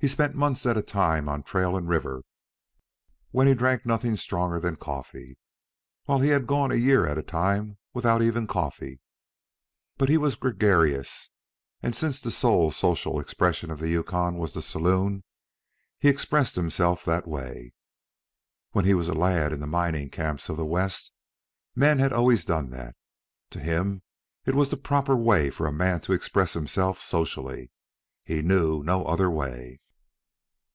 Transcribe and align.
He 0.00 0.06
spent 0.06 0.36
months 0.36 0.64
at 0.64 0.76
a 0.76 0.80
time 0.82 1.28
on 1.28 1.42
trail 1.42 1.76
and 1.76 1.88
river 1.88 2.22
when 3.32 3.48
he 3.48 3.54
drank 3.54 3.84
nothing 3.84 4.14
stronger 4.14 4.60
than 4.60 4.76
coffee, 4.76 5.38
while 6.04 6.20
he 6.20 6.28
had 6.28 6.46
gone 6.46 6.70
a 6.70 6.76
year 6.76 7.04
at 7.04 7.18
a 7.18 7.22
time 7.24 7.78
without 7.94 8.22
even 8.22 8.46
coffee. 8.46 9.00
But 9.96 10.08
he 10.08 10.16
was 10.16 10.36
gregarious, 10.36 11.32
and 11.82 11.96
since 11.96 12.20
the 12.20 12.30
sole 12.30 12.70
social 12.70 13.18
expression 13.18 13.72
of 13.72 13.80
the 13.80 13.88
Yukon 13.88 14.36
was 14.38 14.54
the 14.54 14.62
saloon, 14.62 15.24
he 15.98 16.08
expressed 16.08 16.54
himself 16.54 17.04
that 17.04 17.26
way. 17.26 17.72
When 18.70 18.84
he 18.84 18.94
was 18.94 19.08
a 19.08 19.14
lad 19.14 19.52
in 19.52 19.58
the 19.58 19.66
mining 19.66 20.10
camps 20.10 20.48
of 20.48 20.56
the 20.56 20.64
West, 20.64 21.10
men 21.74 21.98
had 21.98 22.12
always 22.12 22.44
done 22.44 22.70
that. 22.70 22.94
To 23.50 23.58
him 23.58 24.02
it 24.46 24.54
was 24.54 24.70
the 24.70 24.76
proper 24.76 25.16
way 25.16 25.50
for 25.50 25.66
a 25.66 25.72
man 25.72 26.00
to 26.02 26.12
express 26.12 26.52
himself 26.52 27.02
socially. 27.02 27.72
He 28.24 28.42
knew 28.42 28.84
no 28.84 29.04
other 29.04 29.28
way. 29.28 29.80